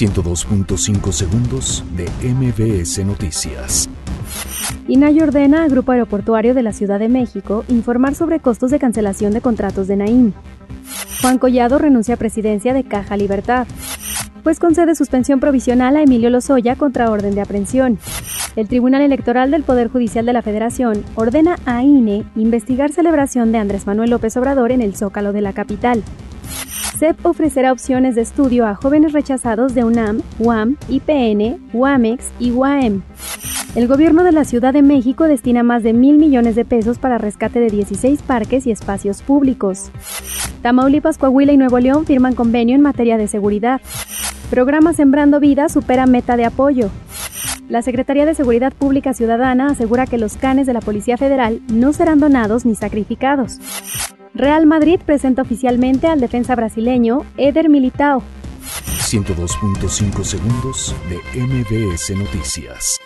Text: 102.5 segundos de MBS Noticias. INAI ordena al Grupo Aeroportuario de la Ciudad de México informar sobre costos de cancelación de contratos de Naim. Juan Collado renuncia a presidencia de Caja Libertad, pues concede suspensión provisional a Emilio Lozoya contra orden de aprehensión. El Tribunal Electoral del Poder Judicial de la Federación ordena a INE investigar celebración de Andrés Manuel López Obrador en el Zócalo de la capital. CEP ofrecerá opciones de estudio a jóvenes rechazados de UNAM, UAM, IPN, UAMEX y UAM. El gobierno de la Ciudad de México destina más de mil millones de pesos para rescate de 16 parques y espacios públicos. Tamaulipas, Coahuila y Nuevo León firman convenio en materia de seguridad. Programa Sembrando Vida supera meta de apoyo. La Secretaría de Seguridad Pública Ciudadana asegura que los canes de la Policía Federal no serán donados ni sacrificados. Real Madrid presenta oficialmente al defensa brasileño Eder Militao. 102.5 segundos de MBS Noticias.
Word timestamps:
102.5 0.00 1.12
segundos 1.12 1.84
de 1.94 2.08
MBS 2.26 3.04
Noticias. 3.04 3.86
INAI 4.88 5.20
ordena 5.20 5.62
al 5.62 5.68
Grupo 5.68 5.92
Aeroportuario 5.92 6.54
de 6.54 6.62
la 6.62 6.72
Ciudad 6.72 6.98
de 6.98 7.10
México 7.10 7.66
informar 7.68 8.14
sobre 8.14 8.40
costos 8.40 8.70
de 8.70 8.78
cancelación 8.78 9.34
de 9.34 9.42
contratos 9.42 9.88
de 9.88 9.96
Naim. 9.96 10.32
Juan 11.20 11.36
Collado 11.36 11.76
renuncia 11.76 12.14
a 12.14 12.16
presidencia 12.16 12.72
de 12.72 12.84
Caja 12.84 13.18
Libertad, 13.18 13.66
pues 14.42 14.58
concede 14.58 14.94
suspensión 14.94 15.38
provisional 15.38 15.94
a 15.98 16.02
Emilio 16.02 16.30
Lozoya 16.30 16.76
contra 16.76 17.10
orden 17.10 17.34
de 17.34 17.42
aprehensión. 17.42 17.98
El 18.56 18.68
Tribunal 18.68 19.02
Electoral 19.02 19.50
del 19.50 19.64
Poder 19.64 19.88
Judicial 19.88 20.24
de 20.24 20.32
la 20.32 20.40
Federación 20.40 21.04
ordena 21.14 21.56
a 21.66 21.82
INE 21.82 22.24
investigar 22.36 22.90
celebración 22.90 23.52
de 23.52 23.58
Andrés 23.58 23.86
Manuel 23.86 24.08
López 24.08 24.34
Obrador 24.38 24.72
en 24.72 24.80
el 24.80 24.96
Zócalo 24.96 25.34
de 25.34 25.42
la 25.42 25.52
capital. 25.52 26.02
CEP 27.00 27.24
ofrecerá 27.24 27.72
opciones 27.72 28.14
de 28.14 28.20
estudio 28.20 28.66
a 28.66 28.74
jóvenes 28.74 29.14
rechazados 29.14 29.74
de 29.74 29.84
UNAM, 29.84 30.20
UAM, 30.38 30.76
IPN, 30.90 31.58
UAMEX 31.72 32.30
y 32.38 32.50
UAM. 32.50 33.00
El 33.74 33.88
gobierno 33.88 34.22
de 34.22 34.32
la 34.32 34.44
Ciudad 34.44 34.74
de 34.74 34.82
México 34.82 35.24
destina 35.24 35.62
más 35.62 35.82
de 35.82 35.94
mil 35.94 36.18
millones 36.18 36.56
de 36.56 36.66
pesos 36.66 36.98
para 36.98 37.16
rescate 37.16 37.58
de 37.58 37.70
16 37.70 38.20
parques 38.20 38.66
y 38.66 38.70
espacios 38.70 39.22
públicos. 39.22 39.90
Tamaulipas, 40.60 41.16
Coahuila 41.16 41.52
y 41.52 41.56
Nuevo 41.56 41.78
León 41.78 42.04
firman 42.04 42.34
convenio 42.34 42.74
en 42.74 42.82
materia 42.82 43.16
de 43.16 43.28
seguridad. 43.28 43.80
Programa 44.50 44.92
Sembrando 44.92 45.40
Vida 45.40 45.70
supera 45.70 46.04
meta 46.04 46.36
de 46.36 46.44
apoyo. 46.44 46.90
La 47.70 47.80
Secretaría 47.80 48.26
de 48.26 48.34
Seguridad 48.34 48.74
Pública 48.74 49.14
Ciudadana 49.14 49.68
asegura 49.68 50.06
que 50.06 50.18
los 50.18 50.36
canes 50.36 50.66
de 50.66 50.74
la 50.74 50.80
Policía 50.82 51.16
Federal 51.16 51.62
no 51.72 51.94
serán 51.94 52.20
donados 52.20 52.66
ni 52.66 52.74
sacrificados. 52.74 53.58
Real 54.40 54.64
Madrid 54.66 54.98
presenta 55.04 55.42
oficialmente 55.42 56.06
al 56.06 56.18
defensa 56.18 56.54
brasileño 56.54 57.26
Eder 57.36 57.68
Militao. 57.68 58.22
102.5 58.62 60.24
segundos 60.24 60.96
de 61.10 61.16
MBS 61.38 62.16
Noticias. 62.16 62.98